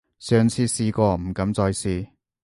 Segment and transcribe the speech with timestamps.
[0.17, 2.07] 上次試過，唔敢再試